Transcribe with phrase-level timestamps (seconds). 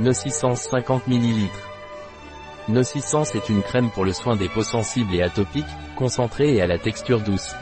[0.00, 1.48] Nocissance 50 ml.
[2.68, 6.66] Nocissance est une crème pour le soin des peaux sensibles et atopiques, concentrée et à
[6.66, 7.54] la texture douce.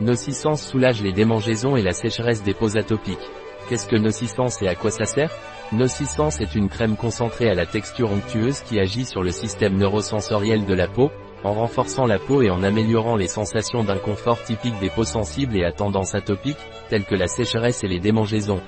[0.00, 3.30] Nocissance soulage les démangeaisons et la sécheresse des peaux atopiques.
[3.68, 5.30] Qu'est-ce que Nocissance et à quoi ça sert?
[5.70, 10.66] Nocissance est une crème concentrée à la texture onctueuse qui agit sur le système neurosensoriel
[10.66, 11.12] de la peau,
[11.44, 15.64] en renforçant la peau et en améliorant les sensations d'inconfort typiques des peaux sensibles et
[15.64, 16.58] à tendance atopique,
[16.88, 18.60] telles que la sécheresse et les démangeaisons.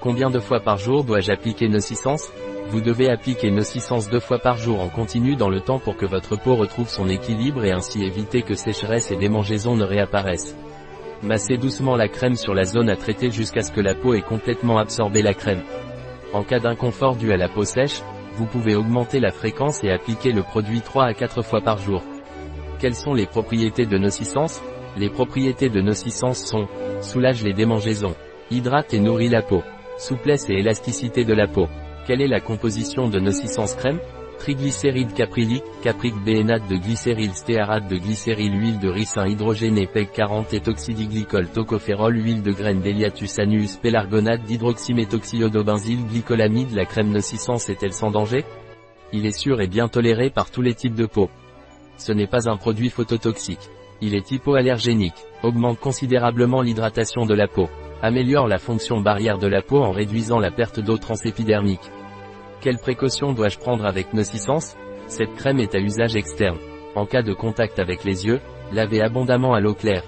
[0.00, 2.30] Combien de fois par jour dois-je appliquer Nocissance
[2.68, 6.06] Vous devez appliquer Nocissance deux fois par jour en continu dans le temps pour que
[6.06, 10.56] votre peau retrouve son équilibre et ainsi éviter que sécheresse et démangeaisons ne réapparaissent.
[11.24, 14.22] Massez doucement la crème sur la zone à traiter jusqu'à ce que la peau ait
[14.22, 15.62] complètement absorbé la crème.
[16.32, 18.00] En cas d'inconfort dû à la peau sèche,
[18.34, 22.04] vous pouvez augmenter la fréquence et appliquer le produit 3 à 4 fois par jour.
[22.78, 24.62] Quelles sont les propriétés de Nocissance
[24.96, 26.68] Les propriétés de Nocissance sont
[27.00, 28.14] soulage les démangeaisons,
[28.52, 29.64] hydrate et nourrit la peau,
[29.98, 31.68] souplesse et élasticité de la peau.
[32.06, 34.00] Quelle est la composition de Nocissance crème?
[34.38, 40.54] Triglycérides capryliques, capric bénate de glycéryl stéarate de glycéryl huile de ricin hydrogénée PEG 40
[40.54, 48.12] étoxydiglycol tocophérol huile de graines d'Eliatus annuus pélargonate d'hydroxyméthoxyiodobenzyl glycolamide La crème Nocissance est-elle sans
[48.12, 48.44] danger?
[49.12, 51.30] Il est sûr et bien toléré par tous les types de peau.
[51.96, 53.68] Ce n'est pas un produit phototoxique.
[54.00, 57.68] Il est hypoallergénique, augmente considérablement l'hydratation de la peau,
[58.02, 61.90] améliore la fonction barrière de la peau en réduisant la perte d'eau transépidermique.
[62.60, 64.76] Quelles précautions dois-je prendre avec Nocissance
[65.06, 66.58] Cette crème est à usage externe.
[66.94, 68.40] En cas de contact avec les yeux,
[68.72, 70.04] lavez abondamment à l'eau claire.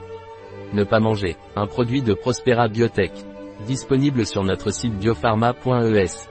[0.73, 1.37] Ne pas manger.
[1.57, 3.13] Un produit de Prospera Biotech.
[3.67, 6.30] Disponible sur notre site biopharma.es.